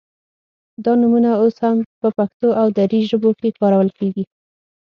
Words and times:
دا 0.83 0.91
نومونه 1.01 1.29
اوس 1.41 1.55
هم 1.65 1.77
په 2.01 2.07
پښتو 2.17 2.47
او 2.59 2.67
دري 2.77 2.99
ژبو 3.11 3.31
کې 3.39 3.49
کارول 3.59 3.89
کیږي 3.97 4.23